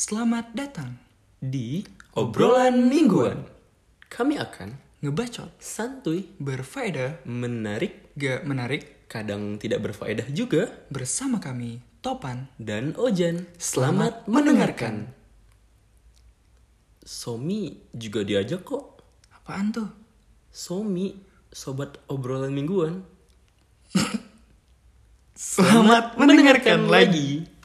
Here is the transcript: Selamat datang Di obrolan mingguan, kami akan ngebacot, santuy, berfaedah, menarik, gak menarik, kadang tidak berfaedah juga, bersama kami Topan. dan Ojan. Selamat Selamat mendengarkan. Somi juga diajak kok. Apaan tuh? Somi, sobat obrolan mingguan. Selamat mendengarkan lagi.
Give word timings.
Selamat 0.00 0.56
datang 0.56 0.96
Di 1.44 1.84
obrolan 2.16 2.88
mingguan, 2.88 3.44
kami 4.08 4.40
akan 4.40 4.80
ngebacot, 5.04 5.52
santuy, 5.60 6.24
berfaedah, 6.40 7.20
menarik, 7.28 8.08
gak 8.16 8.48
menarik, 8.48 9.04
kadang 9.12 9.60
tidak 9.60 9.84
berfaedah 9.84 10.24
juga, 10.32 10.72
bersama 10.88 11.36
kami 11.36 11.84
Topan. 12.00 12.48
dan 12.56 12.96
Ojan. 12.96 13.44
Selamat 13.60 14.24
Selamat 14.24 14.32
mendengarkan. 14.32 14.94
Somi 17.04 17.84
juga 17.92 18.24
diajak 18.24 18.64
kok. 18.64 19.04
Apaan 19.36 19.68
tuh? 19.68 19.92
Somi, 20.48 21.12
sobat 21.52 22.00
obrolan 22.08 22.56
mingguan. 22.56 23.04
Selamat 25.36 26.16
mendengarkan 26.16 26.88
lagi. 26.88 27.59